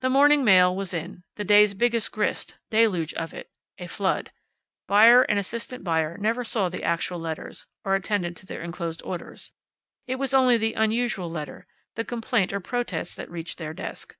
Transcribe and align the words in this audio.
The 0.00 0.10
morning 0.10 0.44
mail 0.44 0.76
was 0.76 0.94
in 0.94 1.24
the 1.34 1.42
day's 1.42 1.74
biggest 1.74 2.12
grist, 2.12 2.60
deluge 2.70 3.12
of 3.14 3.34
it, 3.34 3.50
a 3.78 3.88
flood. 3.88 4.30
Buyer 4.86 5.22
and 5.22 5.40
assistant 5.40 5.82
buyer 5.82 6.16
never 6.16 6.44
saw 6.44 6.68
the 6.68 6.84
actual 6.84 7.18
letters, 7.18 7.66
or 7.84 7.96
attended 7.96 8.36
to 8.36 8.46
their 8.46 8.62
enclosed 8.62 9.02
orders. 9.02 9.50
It 10.06 10.20
was 10.20 10.34
only 10.34 10.56
the 10.56 10.74
unusual 10.74 11.28
letter, 11.28 11.66
the 11.96 12.04
complaint 12.04 12.52
or 12.52 12.60
protest 12.60 13.16
that 13.16 13.28
reached 13.28 13.58
their 13.58 13.74
desk. 13.74 14.16